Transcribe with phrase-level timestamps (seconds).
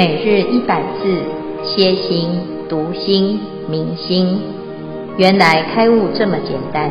[0.00, 1.22] 每日一百字，
[1.62, 2.30] 歇心、
[2.70, 4.40] 读心、明心，
[5.18, 6.90] 原来开悟这么简单。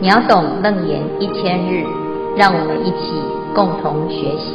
[0.00, 1.82] 秒懂楞严一千日，
[2.36, 3.10] 让我们一起
[3.56, 4.54] 共同学习。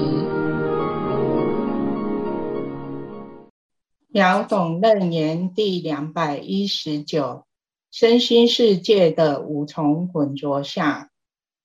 [4.07, 7.43] 秒懂楞严第两百一十九，
[7.91, 11.09] 身心世界的五重混浊下。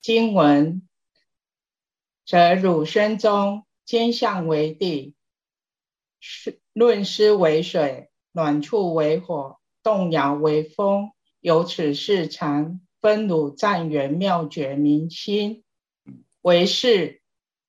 [0.02, 0.82] 经文：
[2.26, 3.63] 则汝身中。
[3.84, 5.14] 坚相为地，
[6.72, 11.10] 论湿为水，暖处为火，动摇为风。
[11.40, 15.62] 由此事禅分汝暂圆妙觉明心，
[16.40, 17.20] 为视，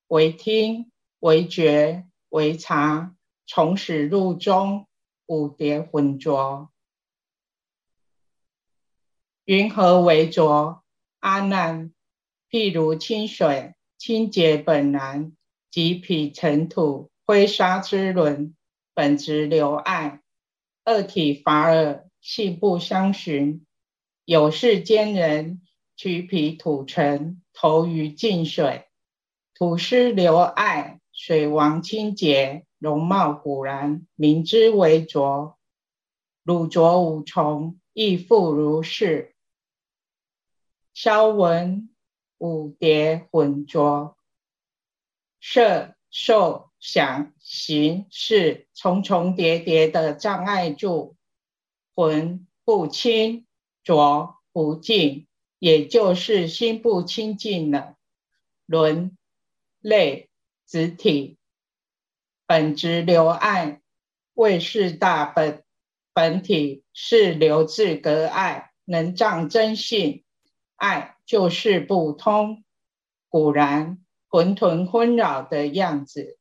[0.06, 3.14] 为听，为觉，为察，
[3.46, 4.86] 从始入终，
[5.26, 6.70] 五叠浑浊。
[9.44, 10.82] 云何为浊？
[11.18, 11.92] 阿难，
[12.48, 15.35] 譬如清水，清洁本然。
[15.76, 18.56] 即彼尘土、灰沙之轮，
[18.94, 20.22] 本质流碍，
[20.84, 23.66] 二体法尔，性不相寻。
[24.24, 25.60] 有世间人
[25.94, 28.86] 取彼土尘，投于净水，
[29.52, 35.58] 土湿流碍，水王清洁，容貌古然，名之为浊。
[36.42, 39.34] 汝浊五重，亦复如是。
[40.94, 41.90] 消文
[42.38, 44.16] 五蝶混浊。
[45.48, 51.14] 色、受、想、行、识，重重叠叠的障碍住，
[51.94, 53.46] 浑不清，
[53.84, 55.28] 浊不净，
[55.60, 57.94] 也就是心不清净了。
[58.66, 59.16] 轮、
[59.78, 60.30] 类、
[60.64, 61.38] 子体，
[62.44, 63.80] 本质流碍，
[64.34, 65.62] 谓是大本
[66.12, 70.24] 本体是流自隔碍，能障真性，
[70.74, 72.64] 碍就是不通，
[73.28, 74.04] 古然。
[74.36, 76.36] 混沌纷扰的样子，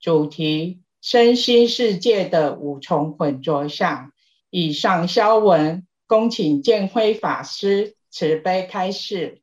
[0.00, 4.10] 主题身心世界的五重混浊相。
[4.50, 9.42] 以上消文，恭请建辉法师慈悲开示。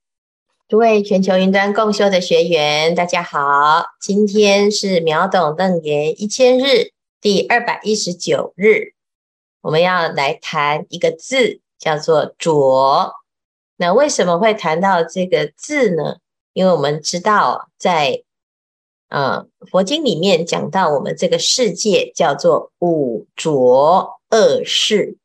[0.67, 6.91] 诸位全球云端共修的学员，大家好，今天是秒懂楞严一千日
[7.21, 8.95] 第二百一十九日，
[9.61, 13.13] 我们要来谈一个字，叫做浊。
[13.77, 16.17] 那为什么会谈到这个字呢？
[16.53, 18.23] 因为我们知道，在
[19.09, 25.17] 呃佛经里面讲到，我们这个世界叫做五浊恶世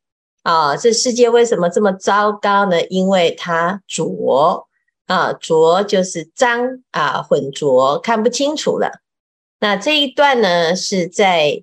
[0.43, 0.77] 啊。
[0.77, 2.83] 这世界为什么这么糟糕呢？
[2.87, 4.67] 因为它浊
[5.07, 9.01] 啊，浊就是脏啊，混浊，看不清楚了。
[9.61, 11.51] 那这一段呢，是在《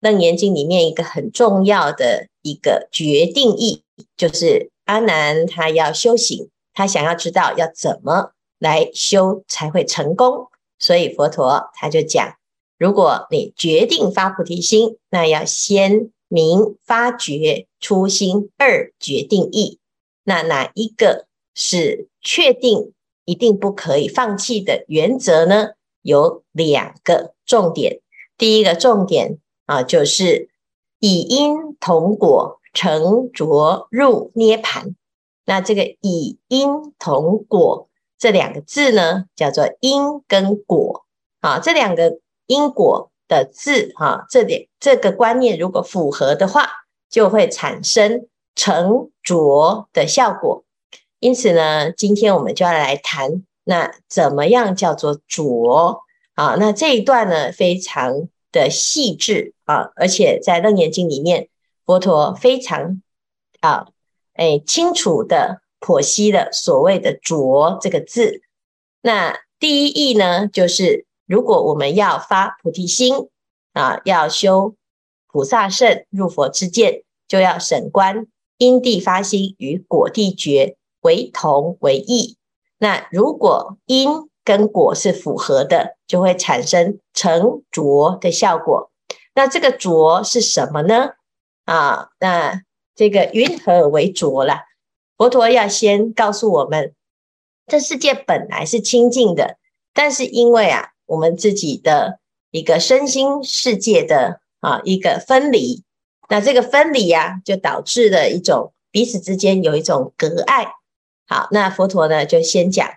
[0.00, 3.82] 楞严经》里面一个很重要的一个决定义，
[4.16, 8.32] 就是阿难他要修行，他想要知道要怎么。
[8.58, 10.48] 来修才会成功，
[10.78, 12.36] 所以佛陀他就讲：
[12.78, 19.78] 如果你决定发菩提心，那要先明发觉初心二决定义。
[20.22, 22.92] 那哪一个是确定
[23.24, 25.70] 一定不可以放弃的原则呢？
[26.00, 28.00] 有两个重点。
[28.38, 30.48] 第一个重点啊，就是
[31.00, 34.94] 以因同果成着入涅槃。
[35.44, 37.88] 那这个以因同果。
[38.18, 41.04] 这两个字呢，叫做因跟果
[41.40, 41.58] 啊。
[41.58, 46.68] 这两个因果的字哈，这点这个观念如果符合的话，
[47.10, 50.64] 就会产生成浊的效果。
[51.18, 56.02] 因此呢，今天我们就要来谈，那怎么样叫做浊
[56.34, 56.56] 啊？
[56.58, 61.48] 那这一段呢，非常的细致啊，而且在《楞严经》里面，
[61.84, 63.02] 佛陀非常
[63.60, 63.88] 啊，
[64.34, 65.63] 哎，清楚的。
[65.84, 68.40] 剖析了所谓的“浊”这个字，
[69.02, 73.28] 那第一义呢，就是如果我们要发菩提心
[73.74, 74.74] 啊，要修
[75.30, 82.38] 菩萨圣入佛之见，就要审观因地发心与果地觉为同为异。
[82.78, 88.90] 那如果因跟果是符合的，就会产生成浊的效果。
[89.34, 91.10] 那这个浊是什么呢？
[91.66, 92.62] 啊，那
[92.94, 94.60] 这个云何为浊了？
[95.16, 96.92] 佛陀要先告诉我们，
[97.66, 99.58] 这世界本来是清净的，
[99.92, 102.18] 但是因为啊，我们自己的
[102.50, 105.84] 一个身心世界的啊一个分离，
[106.28, 110.72] 那这个分离呀、啊，就导致了一种彼此之间有一种隔碍。
[111.26, 112.88] 好，那佛陀呢就先讲：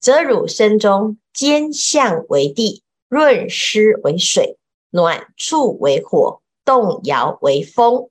[0.00, 4.58] 则汝身中坚相为地，润湿为水，
[4.90, 8.08] 暖处为火，动摇为风。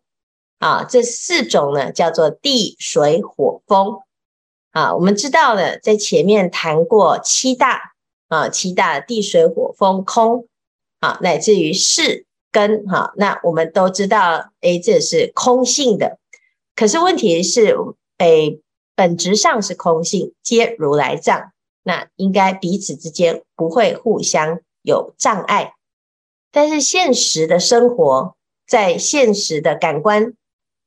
[0.64, 4.00] 啊，这四种呢叫做地水火风。
[4.72, 7.94] 啊，我们知道了，在前面谈过七大
[8.30, 10.48] 啊，七大地水火风空。
[11.02, 16.18] 啊，乃至于识根，哈，那我们都知道，哎，这是空性的。
[16.78, 17.76] 可是问题是，
[18.18, 18.58] 哎，
[18.96, 21.52] 本质上是空性，皆如来藏，
[21.84, 25.74] 那应该彼此之间不会互相有障碍。
[26.54, 30.34] 但是现实的生活，在现实的感官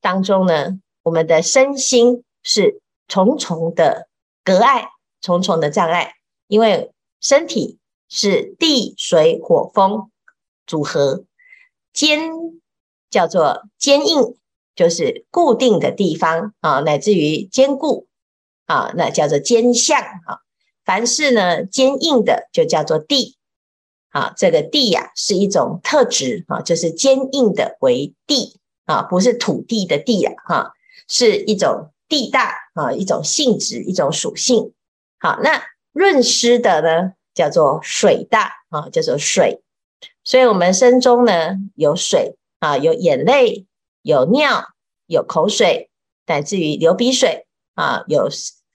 [0.06, 4.06] 当中呢，我们的身心是重重的
[4.44, 6.12] 隔碍，重重的障碍，
[6.46, 10.12] 因为身体是地水火风
[10.64, 11.24] 组合，
[11.92, 12.30] 坚
[13.10, 14.36] 叫做坚硬，
[14.76, 18.06] 就是固定的地方啊，乃至于坚固
[18.66, 20.38] 啊，那叫做坚相啊。
[20.84, 23.36] 凡是呢坚硬的，就叫做地
[24.10, 24.32] 啊。
[24.36, 30.72] 这个地呀、是一种特质啊，就是坚硬的为地啊，不是土地的地啊，哈，
[31.08, 34.72] 是一种地大啊，一种性质，一种属性。
[35.18, 35.62] 好，那
[35.92, 39.62] 润湿的呢，叫做水大啊，叫做水。
[40.24, 43.66] 所以，我们身中呢有水啊，有眼泪，
[44.02, 44.64] 有尿，
[45.06, 45.90] 有口水，
[46.26, 48.28] 乃至于流鼻水啊，有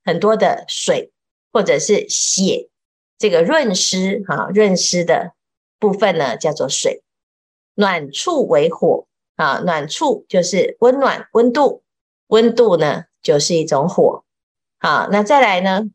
[0.03, 1.11] 很多的水
[1.51, 2.69] 或者是血，
[3.17, 5.33] 这个润湿啊，润湿的
[5.79, 7.03] 部分呢叫做水。
[7.75, 9.05] 暖处为火
[9.41, 11.81] 啊，暖处就是温暖温度，
[12.27, 14.23] 温度呢就是一种火。
[14.79, 15.89] 好，那再来呢？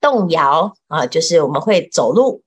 [0.00, 2.42] 动摇啊，就是我们会走路，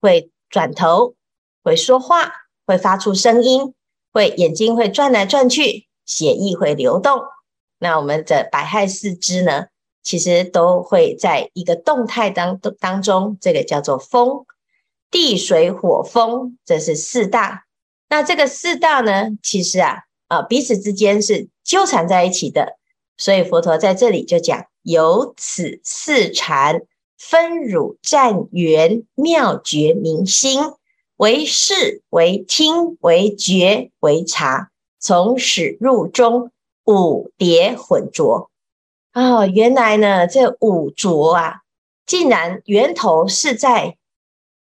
[0.00, 1.14] 会转头，
[1.62, 2.32] 会说话，
[2.66, 3.72] 会发出声音，
[4.12, 7.22] 会眼睛会转来转去，血液会流动。
[7.78, 9.66] 那我们的百骸四肢呢，
[10.02, 14.44] 其实都会在一个动态当当中，这个叫做风，
[15.08, 17.66] 地水火风，这是四大。
[18.12, 22.76] 那这个四大呢，其实啊啊彼此之间是纠缠在一起的。
[23.16, 26.82] 所以佛陀在这里就讲，由此四禅。
[27.16, 30.60] 分乳战缘妙觉明心，
[31.16, 36.50] 为视为听为觉为察，从始入终
[36.84, 38.50] 五叠混浊。
[39.14, 41.60] 哦，原来呢这五浊啊，
[42.04, 43.96] 竟然源头是在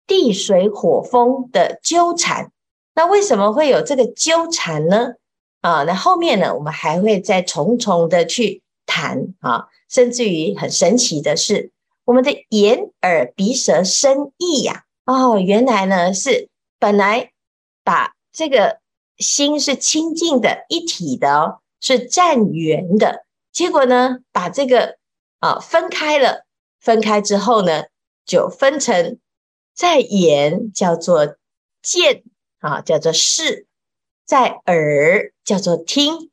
[0.08, 2.52] 地水火风的纠缠。
[2.98, 5.14] 那为什么会有这个纠缠呢？
[5.62, 11.72] 啊，那后面呢，我们还会再重重的去谈啊，甚至于很神奇的是。
[12.06, 16.50] 我们的眼、耳、鼻、舌、身、意呀，哦，原来呢是
[16.80, 17.34] 本来
[17.84, 18.80] 把这个
[19.20, 23.26] 心是清净的一体的哦，是战缘的。
[23.52, 24.98] 结果呢，把这个
[25.40, 26.48] 啊分开了，
[26.80, 27.84] 分开之后呢，
[28.26, 29.20] 就分成
[29.76, 31.36] 在眼叫做
[31.84, 32.24] 见
[32.68, 33.66] 啊，叫做视；
[34.26, 36.30] 在耳叫做听；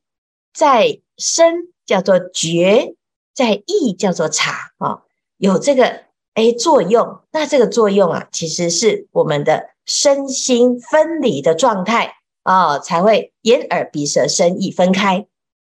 [0.53, 2.97] 在身叫做觉；
[3.33, 5.03] 在意叫做察啊。
[5.37, 15.27] 有这个哎作用，那这个作用啊，其实是我们的身心分离的状态啊，才会眼耳鼻舌身意分开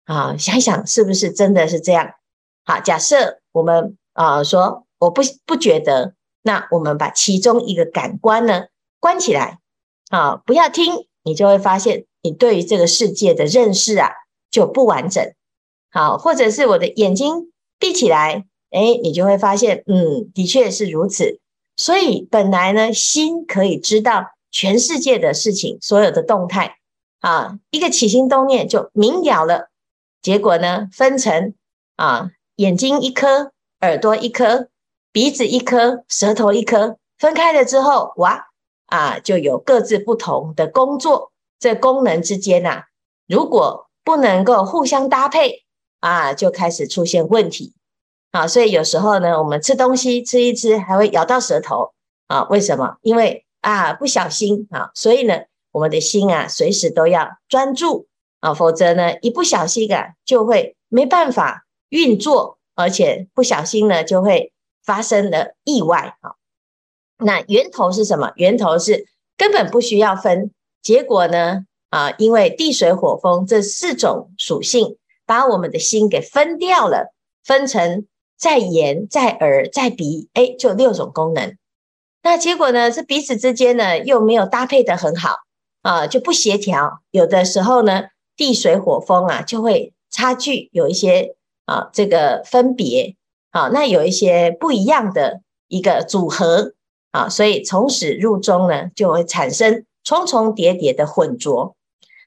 [0.06, 0.36] 啊。
[0.38, 2.14] 想一想是不是真的是这样？
[2.66, 8.66] 好，假设我们啊说我不不觉得，那我们把其中一个感官呢
[9.00, 9.60] 关起来
[10.10, 14.12] 啊，不要听，你就会发现你对于这个世界的认识啊
[14.50, 15.34] 就不完整。
[15.92, 18.46] 好，或者是我的眼睛闭起来。
[18.70, 21.40] 哎，你就会发现，嗯，的确是如此。
[21.78, 26.76] 所以本来呢，心可以知道全世界的事情，所有的动态
[27.22, 29.70] 啊，一个起心动念就明了了。
[30.22, 31.54] 结果呢，分成
[31.96, 34.68] 啊，眼睛一颗，耳朵一颗，
[35.14, 38.48] 鼻子一颗，舌头一颗，分开了之后，哇
[38.88, 41.32] 啊，就有各自不同的工作。
[41.60, 42.84] 这功能之间呐，
[43.28, 45.64] 如果不能够互相搭配
[46.00, 47.74] 啊，就开始出现问题。
[48.32, 51.94] 啊，所以有时候呢，我们吃东西吃一吃，还会咬到舌头
[52.28, 52.44] 啊？
[52.50, 52.98] 为什么？
[53.02, 55.40] 因为啊，不小心啊，所以呢，
[55.72, 58.08] 我们的心啊，随时都要专注
[58.42, 64.54] 啊，否则呢，一不小心啊，就会没办法运作，而且不小心呢，就会
[64.86, 66.37] 发生了意外啊。
[67.18, 68.32] 那源头是什么？
[68.36, 69.08] 源头是
[69.38, 78.06] 根本不需要分，结果呢，啊，因为地水火风这四种属性，把我们的心给分掉了，分成。
[78.40, 81.58] 在眼，在耳，在鼻，哎，就六种功能。
[82.22, 82.92] 那结果呢？
[82.92, 85.38] 是彼此之间呢，又没有搭配得很好
[85.82, 87.02] 啊，就不协调。
[87.10, 88.04] 有的时候呢，
[88.36, 93.16] 地水火风啊，就会差距有一些啊，这个分别
[93.50, 96.74] 啊，那有一些不一样的一个组合
[97.18, 101.76] 啊，所以从始入终呢，就会产生重重叠叠的混浊。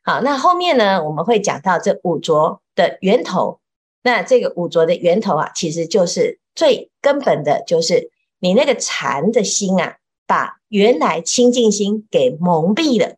[0.03, 3.61] 好，那后面呢，我们会讲到这五浊的源头。
[4.03, 13.15] 那这个五浊的源头啊，其实就是最根本的，就是你那个禅的心啊，把原来清净心给蒙蔽了。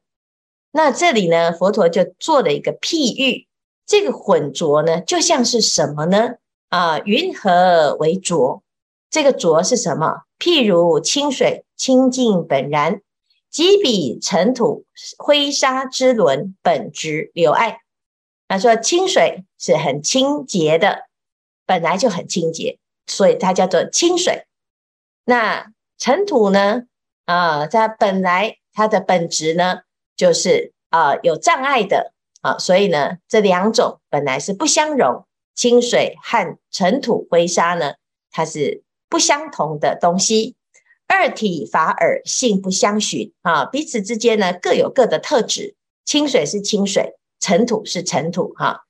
[0.72, 3.46] 那这里呢，佛陀就做了一个譬喻，
[3.86, 6.34] 这个混浊呢，就像是什么呢？
[6.68, 8.62] 啊，云何为浊？
[9.12, 10.22] 这个浊是什么？
[10.38, 13.02] 譬如清水清净本然，
[13.50, 14.86] 即彼尘土
[15.18, 17.82] 灰沙之轮本质流爱。
[18.48, 21.08] 他说清水是很清洁的，
[21.66, 24.46] 本来就很清洁，所以它叫做清水。
[25.26, 26.84] 那尘土呢？
[27.26, 29.82] 啊，它本来它的本质呢，
[30.16, 37.94] 就是啊有障碍的啊，所以呢，这两种本来是不相容，清水和尘土灰沙呢，
[38.30, 40.56] 它是不相同的东西，
[41.06, 45.74] 二体法尔性不相寻啊，彼此之间呢各有各的特质，
[46.06, 48.84] 清水是清水，尘土是尘土哈、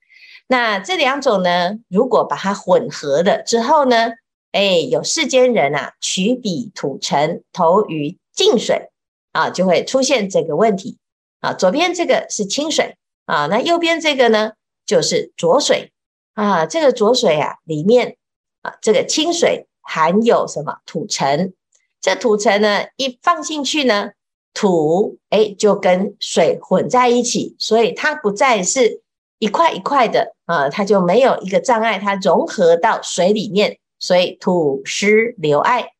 [0.46, 4.12] 那这两种呢，如果把它混合了之后呢，
[4.52, 8.90] 哎，有世间人啊，取彼土尘投于净水
[9.32, 10.98] 啊，就会出现这个问题
[11.40, 11.52] 啊。
[11.52, 14.52] 左边这个是清水啊，那右边这个呢
[14.86, 15.90] 就是浊水
[16.34, 16.64] 啊。
[16.64, 18.16] 这个浊水啊里面
[18.60, 21.52] 啊，这个清水含有什么土尘？
[22.00, 24.10] 这土尘呢一放进去呢，
[24.54, 29.02] 土哎就跟水混在一起，所以它不再是
[29.38, 35.92] 一块一块的啊，它就没有一个障碍，它融合到水里面，所以土湿流爱。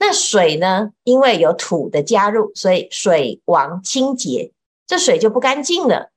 [0.00, 0.90] 那水呢？
[1.02, 4.52] 因为有土的加入，所以水王清洁，
[4.86, 6.10] 这水就不干净了。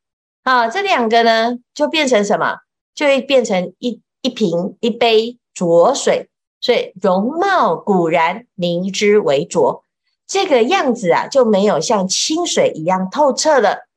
[0.43, 2.57] 啊，这两个呢，就变成什么？
[2.93, 6.29] 就会变成一一瓶一杯浊水。
[6.61, 9.83] 所以容貌古然，凝之为浊。
[10.25, 13.89] 这个样子啊，就没有像清水一样透彻了。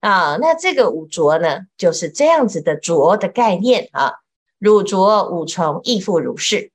[0.00, 4.14] 啊，那这个五浊呢，就是这样子的浊的概念啊。
[4.58, 6.70] 汝浊五重亦复如是。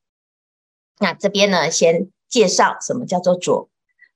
[0.99, 2.09] 那这边呢，先。
[2.29, 3.69] 介绍什么叫做浊？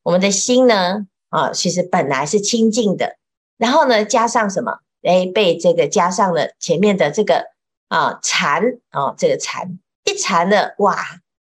[0.04, 1.08] 我们的心呢？
[1.30, 3.16] 啊，其实本来是清净的，
[3.56, 4.80] 然后呢，加上什么？
[5.02, 7.46] 哎，被这个加上了前面的这个
[7.88, 10.98] 啊禅啊，这个禅一缠了，哇，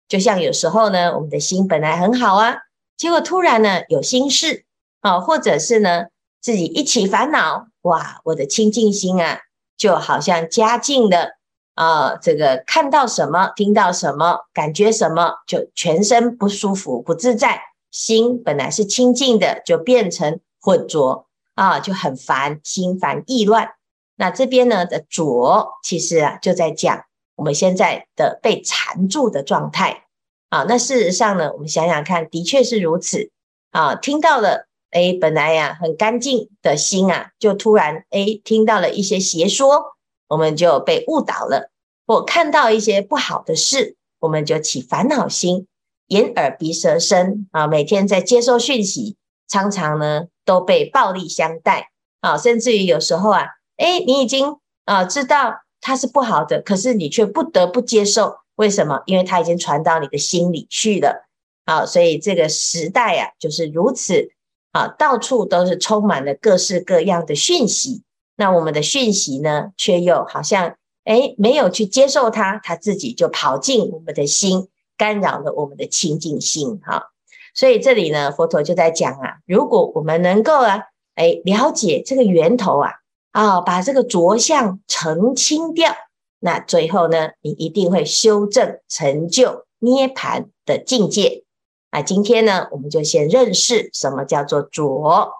[0.07, 2.57] 就像有时候呢，我们的心本来很好啊，
[2.97, 4.65] 结果突然呢有心事
[5.01, 6.05] 啊，或者是呢
[6.41, 9.39] 自己一起烦恼，哇，我的清净心啊，
[9.77, 11.39] 就好像加进了。
[11.75, 17.61] 啊，这个看到什么，听到什么，感觉什么，就全身不舒服、不自在。
[17.89, 23.69] 心本来是清净的，就变成混浊啊，就很烦，心烦意乱。
[24.17, 27.05] 那这边呢的浊，其实啊就在讲
[27.39, 30.03] 我们现在的被缠住的状态
[30.49, 30.65] 啊。
[30.67, 33.31] 那事实上呢，我们想想看，的确是如此
[33.71, 33.95] 啊。
[33.95, 39.95] 听到了，哎，本来呀、很干净的心啊，就突然哎听到了一些邪说。
[40.27, 41.71] 我们就被误导了，
[42.05, 45.65] 或看到一些不好的事，我们就起烦恼心，
[46.09, 49.17] 眼耳鼻舌身啊，每天在接受讯息，
[49.47, 51.89] 常常呢都被暴力相待
[52.21, 59.01] 啊，甚至于有时候啊，诶，你已经啊知道它是不好的，可是你却不得不接受，为什么？
[59.05, 61.27] 因为它已经传到你的心里去了
[61.65, 64.29] 啊，所以这个时代啊就是如此
[64.71, 68.03] 啊，到处都是充满了各式各样的讯息。
[68.35, 74.67] 那我们的讯息呢，却又好像诶没有去接受它，它自己就跑进我们的心，
[74.97, 77.11] 干扰了我们的清净心哈。
[77.53, 80.83] 所以这里呢，佛陀就在讲啊，如果我们能够啊，
[81.15, 82.91] 诶了解这个源头啊，
[83.31, 85.95] 啊，把这个着相澄清掉，
[86.39, 91.43] 那最后呢，你一定会修正成就涅槃的境界。
[91.91, 95.33] 啊，今天呢，我们就先认识什么叫做着。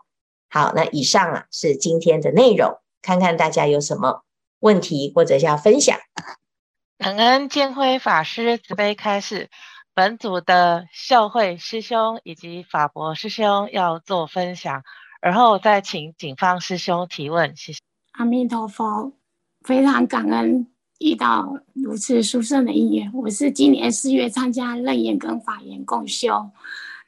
[0.50, 2.79] 好，那以上啊是今天的内容。
[3.01, 4.24] 看看大家有什么
[4.60, 5.98] 问题或者要分享。
[6.98, 9.50] 感恩建辉法师慈悲开示，
[9.93, 14.84] 本组的孝慧师兄以及法博师兄要做分享，
[15.21, 17.55] 而后再请警方师兄提问。
[17.55, 17.79] 谢谢。
[18.11, 19.11] 阿弥陀佛，
[19.61, 20.65] 非常感恩
[20.99, 23.11] 遇到如此殊胜的因缘。
[23.13, 26.49] 我是今年四月参加楞严跟法缘共修，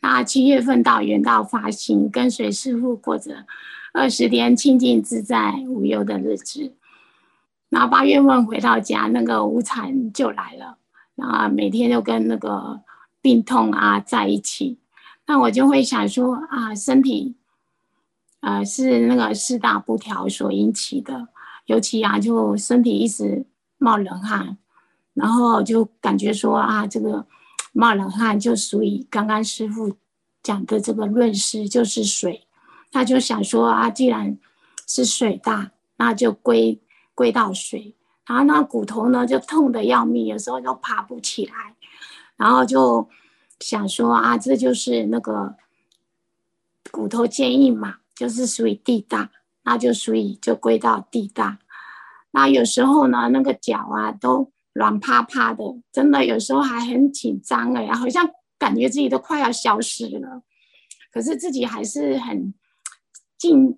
[0.02, 3.46] 那七月份到圆道发行，跟随师父过着。
[3.94, 6.74] 二十天清净自在无忧的日子，
[7.68, 10.78] 然后八月份回到家，那个无常就来了，
[11.16, 12.80] 然后每天都跟那个
[13.22, 14.80] 病痛啊在一起，
[15.28, 17.36] 那我就会想说啊，身体，
[18.42, 21.30] 呃，是那个四大不调所引起的，
[21.66, 23.46] 尤其啊，就身体一直
[23.78, 24.58] 冒冷汗，
[25.14, 27.26] 然后就感觉说啊，这个
[27.72, 29.96] 冒冷汗就属于刚刚师傅
[30.44, 32.48] 讲的这个论师，就是水。
[32.92, 34.38] 他就想说啊，既然
[34.86, 36.82] 是水大，那就归
[37.16, 37.96] 归到水。
[38.26, 41.54] 然后那骨头呢，就痛得要命，有时候就爬不起来。
[42.36, 43.08] 然后就
[43.60, 45.56] 想说啊，这就是那个
[46.92, 49.32] 骨头坚硬嘛，就是属于地大，
[49.64, 51.58] 那就属于就归到地大。
[52.30, 60.44] 那有时候呢，那个脚啊都软趴趴的，真的有时候还很紧张哎，好像感觉自己都快要消失了，
[61.12, 62.54] 可是自己还是很
[63.40, 63.76] 静，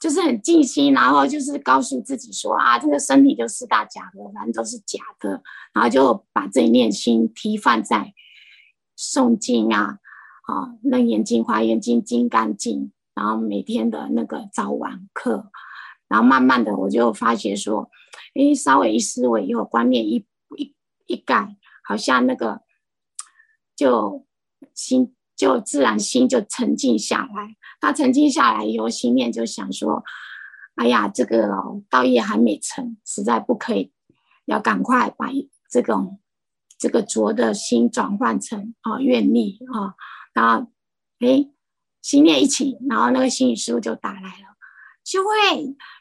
[0.00, 5.42] 就是很静心，然后就是告诉自己说啊，这个身体就四大假的，反正都是假的，
[5.74, 8.14] 然后就把这一念心提放在
[8.96, 9.98] 诵经啊，
[10.44, 15.50] 啊，楞严经、华严经、金刚经，然后每天的那个早晚课。
[16.06, 17.90] 然后慢慢的，我就发觉说，
[18.34, 20.74] 哎，稍微一思维以后，观念一一
[21.06, 22.60] 一改，好像那个
[23.74, 24.26] 就
[24.74, 27.56] 心就自然心就沉静下来。
[27.80, 30.04] 他沉静下来以后，心念就想说，
[30.76, 31.48] 哎呀，这个
[31.88, 33.90] 道业还没成，实在不可以，
[34.44, 35.30] 要赶快把
[35.70, 36.20] 这种
[36.78, 39.94] 这个浊的心转换成啊愿力啊。
[40.34, 40.70] 然后，
[41.20, 41.48] 哎，
[42.04, 44.54] 心念一起，然后那个心语师父就打来了。
[45.02, 45.30] 就会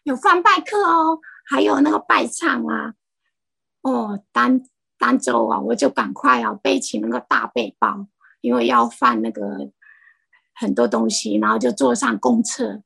[0.03, 2.93] 有放拜课哦，还有那个拜唱啊，
[3.81, 4.60] 哦，当
[4.98, 8.05] 当周啊，我就赶快啊背起那个大背包，
[8.41, 9.72] 因为要放那个
[10.53, 12.83] 很多东西，然后就坐上公车，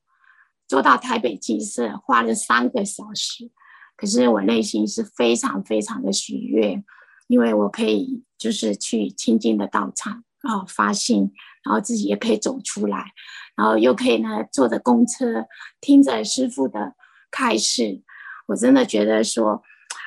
[0.68, 3.50] 坐到台北鸡舍，花了三个小时。
[3.96, 6.84] 可是我内心是非常非常的喜悦，
[7.28, 11.32] 因为我可以就是去清净的道场啊发心，
[11.68, 13.12] 然后自己也可以走出来。
[13.58, 15.46] 然后又可以呢，坐着公车，
[15.82, 16.94] 听着师傅的
[17.32, 18.04] 开示，
[18.48, 19.62] 我真的觉得说，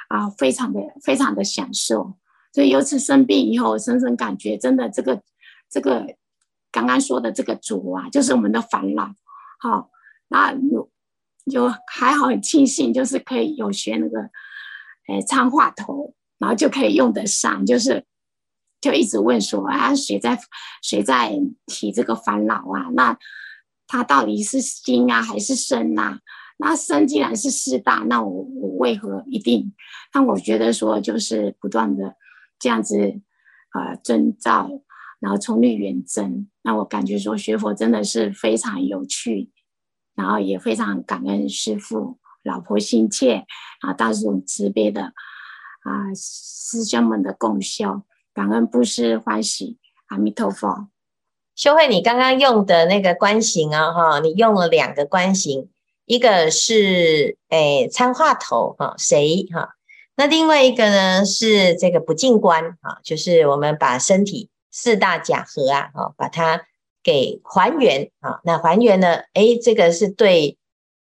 [0.09, 2.15] 啊，非常的非常的享受。
[2.55, 5.21] 所以由此生病以后，深深感觉，真的这个
[5.69, 6.07] 这个
[6.71, 9.13] 刚刚说的这个主啊，就是我们的烦恼。
[9.59, 9.91] 好，
[10.29, 10.89] 那有
[11.47, 14.21] 有还好很庆幸，就是可以有学那个，
[15.09, 18.07] 哎，唱话头，然后就可以用得上，就是。
[18.81, 20.39] 就一直问说啊，谁在
[20.83, 22.91] 谁在提这个烦恼啊？
[22.95, 23.19] 那
[23.87, 26.19] 他到底是心啊，还是身呐、
[26.59, 29.75] 那身既然是四大，那我我为何一定？
[30.15, 32.15] 那我觉得说，就是不断的
[32.59, 33.21] 这样子
[33.71, 34.71] 啊，遵照，
[35.19, 36.49] 然后从律远征。
[36.63, 39.51] 那我感觉说学佛真的是非常有趣，
[40.15, 43.45] 然后也非常感恩师父、老婆心切
[43.81, 45.13] 啊，大众慈悲的
[45.83, 48.03] 啊，师兄们的共修。
[48.41, 49.77] 感恩布施欢喜，
[50.07, 50.89] 阿弥陀佛。
[51.55, 55.69] 修慧，你刚刚用的那个观行啊，哈，你用了两个观行，
[56.07, 59.75] 一个是诶参话头哈，谁哈？
[60.17, 66.63] 那另外一个呢是这个不净观啊，就是我们把身体四大假合啊，哈，把它
[67.03, 68.41] 给还原啊。
[68.43, 70.57] 那还原呢，诶，这个是对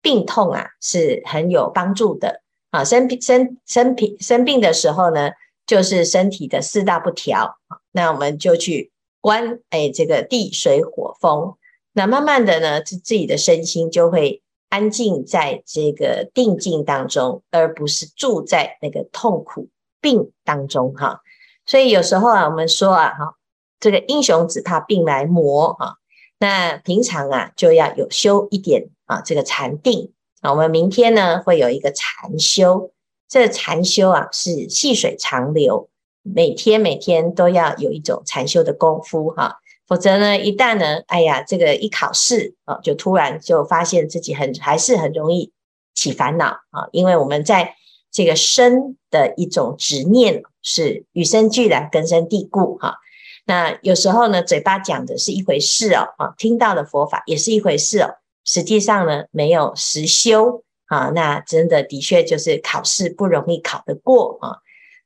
[0.01, 2.85] 病痛啊是很有帮助的啊。
[2.85, 5.33] 生病生生病生病的时候呢。
[5.67, 7.57] 就是身体的四大不调，
[7.93, 11.57] 那我们就去观，哎，这个地水火风，
[11.93, 19.69] 那慢慢的呢，自自己的身心就会安静在这个定境当中，而不是住在那个痛苦
[20.01, 21.21] 病当中哈。
[21.65, 23.37] 所以有时候啊，我们说啊，哈，
[23.81, 25.97] 这个英雄只怕病来磨哈。
[26.39, 30.51] 那平常啊，就要有修一点啊，这个禅定啊。
[30.51, 32.91] 我们明天呢，会有一个禅修。
[33.35, 35.89] 这禅修啊，是细水长流，
[36.23, 39.57] 每天每天都要有一种禅修的功夫哈，
[39.89, 45.51] 否则呢，一旦呢，哎呀，这个一考试啊，就突然就发现自己很还是很容易
[45.97, 47.75] 起烦恼啊，因为我们在
[48.13, 52.95] 这个身的一种执念是与生俱来、根深蒂固哈。
[53.47, 60.63] 那有时候呢，嘴巴讲的是一回事哦，啊，听到的佛法也是一回事哦，实际上呢，没有实修。
[60.87, 64.59] 啊，那真的的确就是考试不容易考得过啊，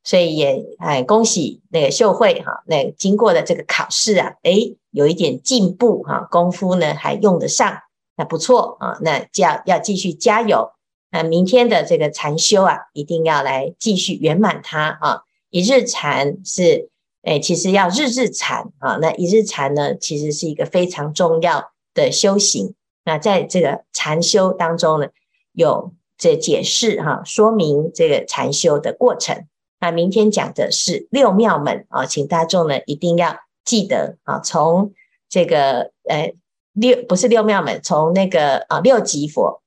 [0.02, 7.78] 所以也哎恭喜那个秀慧哈，那经过了这个考试啊，诶，有一点进步哈，功夫呢还用得上，
[8.16, 10.72] 那不错啊，那就要要继续加油，
[11.12, 16.90] 那明天的这个禅修啊，一定要来继续圆满它啊，一日禅是
[17.22, 25.06] 诶，其实要日日禅啊，那一日禅呢，其实是一个非常重要的修行，那在这个禅修当中呢。
[25.58, 29.48] 有这解释哈，说明这个禅修的过程。
[29.80, 34.92] 那明天讲的是六妙门啊，请大众呢一定要记得啊，从
[35.28, 36.32] 这个呃
[36.74, 39.60] 六不是六妙门，从那个啊六级佛，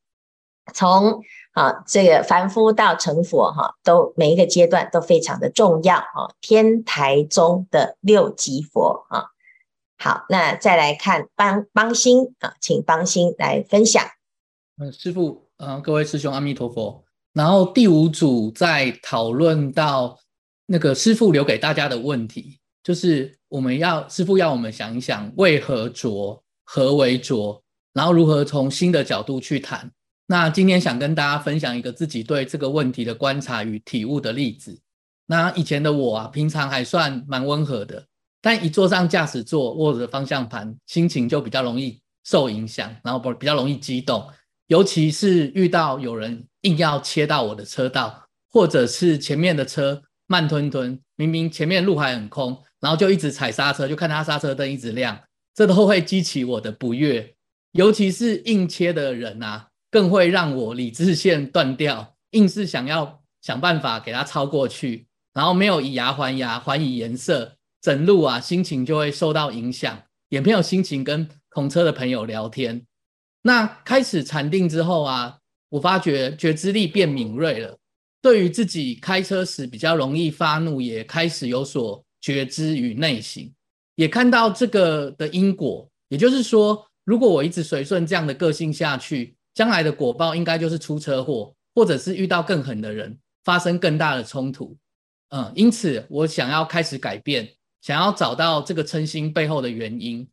[0.74, 6.32] 从啊这个凡夫到成佛哈，都每一个阶段都非常的重要啊。
[6.40, 9.26] 天台宗的六级佛啊，
[9.98, 14.02] 好，那再来看帮帮星啊，请帮星来分享。
[14.82, 15.51] 嗯，师父。
[15.64, 17.04] 嗯，各位师兄，阿弥陀佛。
[17.34, 20.18] 然后第五组在讨论到
[20.66, 26.44] 那个师父留给大家的问题，就是我们要师父要我们想一想，为何浊？
[26.64, 27.62] 何为浊？
[27.94, 29.92] 然后如何从新的角度去谈。
[30.26, 34.82] 那今天想跟大家分享一个自己对这个问题的观察与体悟的例子。
[35.28, 38.04] 那以前的我啊，平常还算蛮温和的，
[38.42, 44.26] 但一坐上驾驶座，握着方向盘，心情就比较容易受影响，然后不比较容易激动，
[44.72, 55.20] 尤其是遇到有人硬要切到我的车道，或者是前面的车慢吞吞，明明前面路还很空，然后就一直踩刹车，就看他刹车灯一直亮，
[55.54, 57.36] 这都会激起我的不悦。
[57.74, 72.86] 尤其是硬切的人啊，更会让我理智线断掉，硬是想要想办法给他超过去，然后没有以牙还牙，还以颜色，整路啊心情就会受到影响，也没有心情跟同车的朋友聊天。
[73.42, 75.38] 那开始禅定之后啊，
[75.70, 77.78] 我发觉觉知力变敏锐了，
[78.22, 83.52] 对于自己开车时比较容易发怒，也开始有所觉知与内省，
[83.96, 86.88] 也看到这个的因果，也就是说。
[87.04, 94.78] 如果我一直随顺这样的个性下去，将来的果报应该就是出车祸，或者是遇到更狠的人，发生更大的冲突。
[95.30, 97.52] 嗯，因此我想要开始改变，
[97.82, 100.26] 想要找到这个嗔心背后的原因。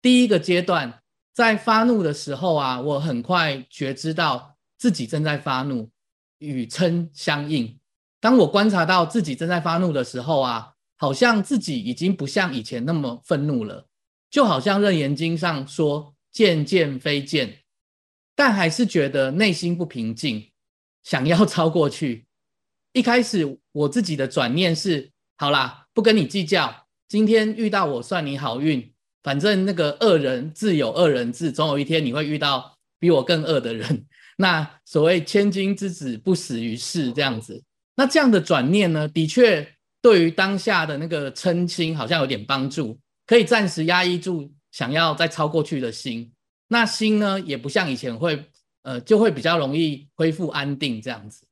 [0.00, 1.01] 第一个阶段，
[1.32, 5.90] 在发怒的时候啊，我很快觉知到自己正在发怒，
[6.38, 7.78] 与嗔相应。
[8.20, 13.88] 当我观察到自己正在发怒的时候啊，好像自己已经不像以前那么愤怒了。
[14.30, 17.62] 就好像《楞严经》上说“见见非见”，
[18.36, 20.50] 但还是觉得内心不平静，
[21.02, 22.26] 想要超过去。
[22.92, 28.91] 一开始我自己的转念是：好啦，不跟你计较，今天遇到我算你好运。
[29.22, 34.06] 反正那个恶人自有恶人治，总有一天你会遇到比我更恶的人。
[34.38, 37.62] 那所谓千金之子不死于世这样子，
[37.96, 39.66] 那这样的转念呢，的确
[40.00, 42.98] 对于当下的那个嗔心好像有点帮助。
[43.24, 46.32] 可以暂时压抑住想要再超过去的心，
[46.68, 48.44] 那心呢也不像以前会，
[48.82, 51.46] 呃，就会比较容易恢复安定这样子。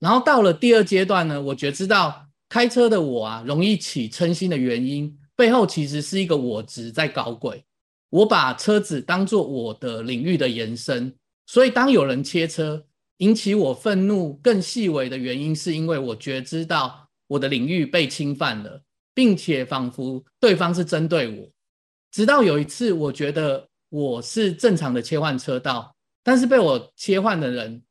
[0.00, 7.64] 然后到了第二阶段呢，我觉知到开车的我啊，容易起嗔心的原因背后其实是一个我执在搞鬼。
[8.10, 11.14] 我把车子当做我的领域的延伸，
[11.46, 12.86] 所以当有人切车
[13.18, 18.82] 引起我愤怒，更细微的原因是因为我觉知到我的领域被侵犯了。
[19.16, 21.48] 并且仿佛对方是针对我，
[22.10, 25.94] 直到有一次，我觉得我是正常的切换车道，
[26.24, 27.84] 但是被我切换的人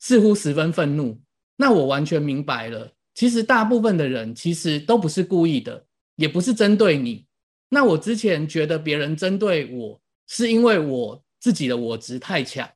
[0.00, 1.18] 似乎十分愤怒。
[1.56, 5.85] 那我完全明白了，其实大部分的人其实都不是故意的，
[6.16, 7.24] 也不是针对你。
[7.68, 12.68] 那我之前觉得别人针对我，是因为我自己的我执太强，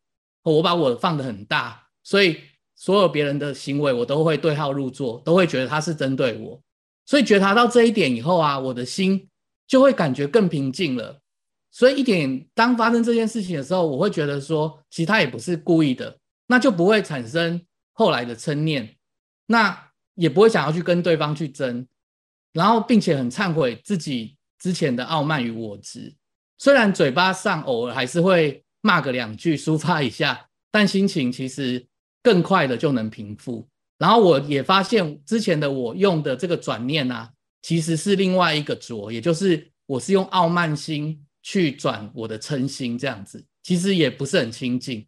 [0.43, 2.39] 我把我放得很大，所以
[2.75, 6.61] 所有别人的行为我都会对号入座，都会觉得他是针对我。
[7.07, 9.29] 所以觉察到这一点以后啊，我的心
[9.67, 11.21] 就会感觉更平静了。
[11.73, 18.97] 所以一点，当发生这件事情的时候，我会觉得说，其实他也不是故意的，那就不会产生后来的嗔念，
[19.47, 21.87] 那也不会想要去跟对方去争，
[22.53, 26.15] 然后并且很忏悔自己之前的傲慢与我执。
[26.59, 31.87] 虽然嘴巴上偶尔还是会骂个两句，抒发一下，但心情其实
[32.23, 33.67] 更快的就能平复。
[33.99, 37.31] 然后我也发现，之前的我用的这个转念啊，
[37.63, 45.07] 其实是另外一个浊，也就是我是用傲慢心去转我的嗔心，这样子其实也不是很清净。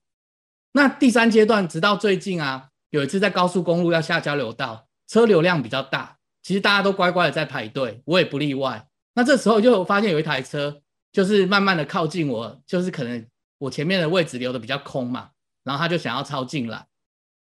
[0.72, 8.86] 那第三阶段，直到最近啊，有一次在高速公路要下交流道，车流量比较大，其实大家都乖乖的在排队，我也不例外。
[9.14, 13.26] 那这时候就发现有一台车，就是慢慢的靠近我，就是可能
[13.58, 15.30] 我前面的位置留的比较空嘛，
[15.62, 16.86] 然后他就想要超进来。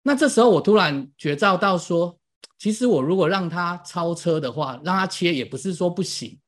[0.02, 2.18] 那这时候我突然觉照到说，
[2.58, 6.38] 其实我如果让他超车的话，让他切也不是说不行，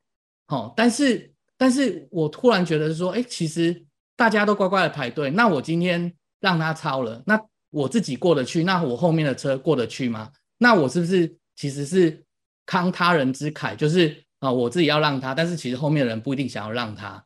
[0.48, 10.30] 哦，但是但是我突然觉得说，哎，其实大家都乖乖的排队，那我今天让他超了，那我自己过得去，那我后面的车过得去吗？
[10.58, 12.22] 那我是不是其实是
[12.66, 17.24] 慷他人之慨，就是啊，我自己要让他，但是其实后面的人不一定想要让他，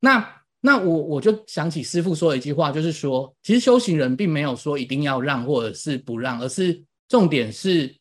[0.00, 0.38] 那。
[0.64, 7.92] 那我我就想起师父说的一句话，就是说，其实修行人并没有说一定要让或者是不让，而是重点是，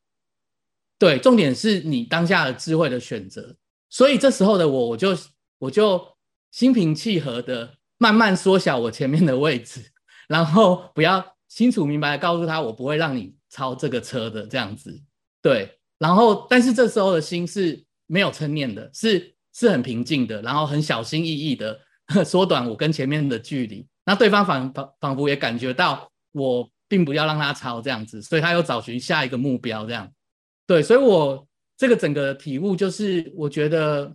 [0.99, 3.55] 对，重点是你当下的智慧的选择。
[3.89, 5.17] 所以这时候的我，我就
[5.57, 6.07] 我就
[6.51, 9.81] 心平气和的慢慢缩小我前面的位置，
[10.29, 15.01] 然后不要清楚明白的告诉他，我不会让你超这个车的这样子。
[15.41, 21.79] 对，然后但是这时候的心是没有嗔念的，是是很平静的，然后很小心翼翼的。
[22.25, 30.11] 缩短我跟前面的距离，那对方仿仿仿佛也感觉到我并不要让他超这样子，所以他又找寻下一个目标这样。
[30.67, 34.13] 对，所以我这个整个体悟就是，我觉得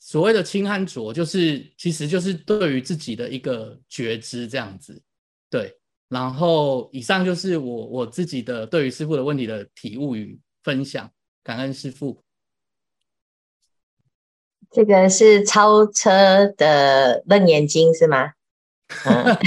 [0.00, 5.00] 所谓的清和浊，就是其实就是对于自己的一个觉知这样子。
[5.48, 5.72] 对，
[6.08, 11.08] 然后以上就是我我自己的对于师傅的问题的体悟与分享，
[11.42, 12.18] 感恩师父。
[14.70, 18.32] 这个是超车的楞严经是吗？
[19.06, 19.38] 嗯、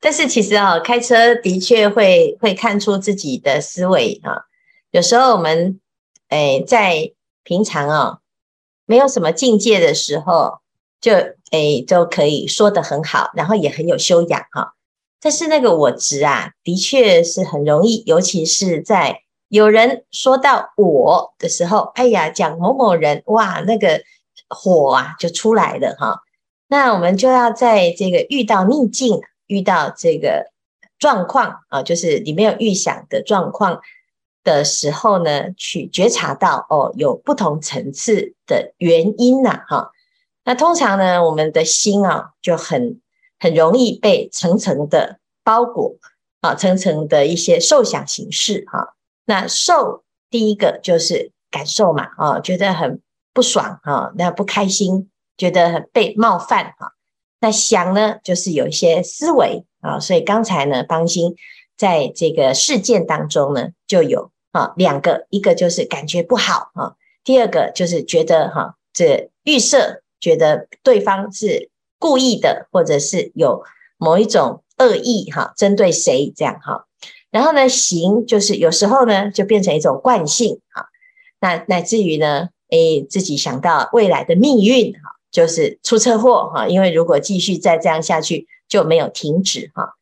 [0.00, 4.44] 但是其实啊、哦，开车的确会会看出自己的思维啊。
[4.90, 5.80] 有时候我们
[6.28, 8.20] 诶在平常啊、哦，
[8.84, 10.60] 没有什么境界的时候，
[11.00, 11.12] 就
[11.52, 14.68] 诶就可以说得很好，然后也很有修养哈、哦。
[15.20, 19.23] 但是那个我执啊，的确是很容易，尤其是在。
[19.54, 24.02] 有人说到我的时候，哎呀，讲某某人，哇，那个
[24.48, 26.22] 火啊就出来了哈。
[26.66, 30.50] 那我们就要在这个遇到逆境、遇到这个
[30.98, 33.80] 状况啊，就是你没有预想的状况
[34.42, 39.92] 的时候呢，去觉察到哦，有不同层次的原因呐，哈。
[40.44, 43.00] 那通常呢，我们的心啊就很
[43.38, 45.94] 很容易被层层的包裹
[46.40, 48.96] 啊，层层的一些受想形式哈。
[49.26, 53.00] 那受第一个就是感受嘛，啊，觉得很
[53.32, 56.92] 不爽啊，那不开心，觉得很被冒犯哈。
[57.40, 61.34] 那想呢，就是有一些思维啊，所以刚才呢，邦歆
[61.76, 73.62] 在这个事件当中呢，就有啊两个，一个就是感觉不好啊，第二个就是觉得哈，这预设觉得对方是故意的，或者是有
[73.98, 76.86] 某一种恶意哈，针对谁这样哈。
[77.34, 80.86] 然后呢，行就是有时候呢，就变成一种惯性啊。
[81.40, 86.68] 那乃至于呢，诶，自己想到未来的命运哈，就是出车祸哈。
[86.68, 89.94] 因为如果继续再这样下去，就没有停止哈。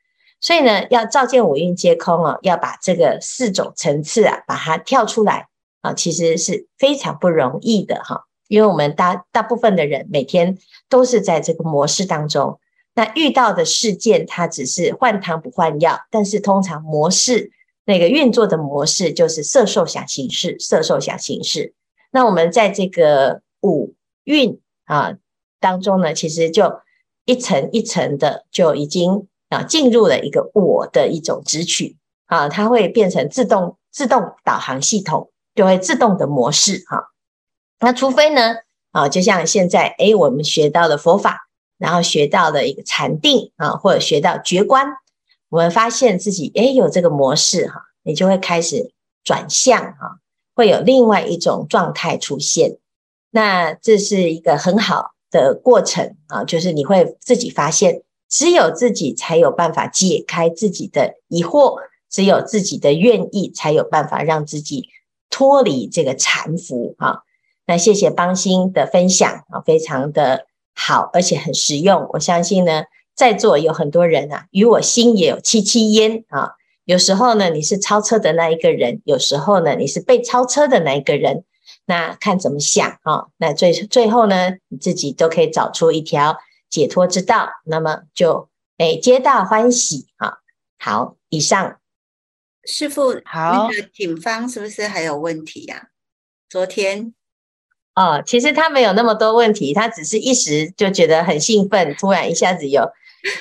[0.43, 5.49] 所以呢，要照见五蕴皆空啊，要把这个四种层次啊，把它跳出来
[5.81, 8.27] 啊，其实是非常不容易的哈。
[8.49, 10.59] 因为我们大大部分的人每天
[10.91, 12.61] 都是在这个模式当中。
[12.95, 17.51] 那遇到的事件，它只是换汤不换药，但是通常模式
[17.87, 21.75] 那个运作的模式就是色受想行识，色受想行识。
[22.11, 25.15] 那我们在这个五蕴啊
[25.59, 26.71] 当中呢，其实就
[27.25, 37.11] 一层一层的就已经啊进入了一个我的一种执取啊，它会变成自动自动导航系统，就会自动的模式哈。
[37.81, 38.57] 那除非呢
[38.91, 41.49] 啊，就像现在诶，我们学到的佛法。
[41.83, 44.87] 然后学到的一个禅定啊，或者学到觉观，
[45.49, 48.93] 我们发现自己诶有这个模式哈，你就会开始
[49.25, 50.21] 转向哈，
[50.55, 52.79] 会有另外一种状态出现。
[53.33, 64.89] 那这是一个很好的过程啊，就是你会自己发现，只有自己才有办法解开自己的疑惑，只有自己的愿意才有办法让自己
[65.31, 67.23] 脱离这个缠缚啊。
[67.67, 70.47] 那谢谢邦心的分享啊，非常的。
[70.75, 72.09] 好，而且很实用。
[72.13, 76.53] 我相信呢，在座有很多人啊，与我心也有戚戚焉啊。
[76.85, 81.45] 有时候呢，你是超车的那一个人；有时候呢，你是被超车的那一个人。
[81.85, 83.27] 那看怎么想啊？
[83.37, 86.37] 那最最后呢，你自己都可以找出一条
[86.71, 87.49] 解脱之道。
[87.65, 90.39] 那么就诶，皆大欢喜啊。
[90.79, 91.79] 好，以上
[92.65, 95.87] 师傅，好，那个警方是不是还有问题呀、啊？
[96.49, 97.15] 昨天。
[97.95, 102.91] 哦，其实他没有那么多问题，他只是一时就觉得很兴奋，突然一下子有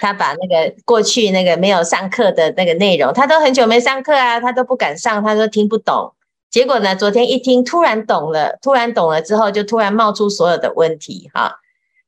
[0.01, 6.13] 他把那个过去那个没有上课的那个内容，他都很久没上课啊，他都不敢上，他都听不懂。
[6.49, 11.55] 结果呢，昨天一听，突然懂了，突然懂了之后，就突然冒出所有的问题哈。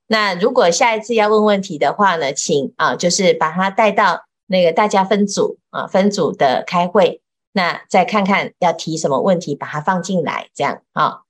[0.07, 7.21] 那如果下一次要问问题的话呢，请啊，就是把他带到那个大家分组啊，分组的开会，
[7.53, 11.21] 那再看看要提什么问题，把它放进来，这样啊。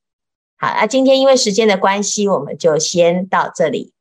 [0.63, 3.92] 好，那今天因为时间的关系，我们就先到这里。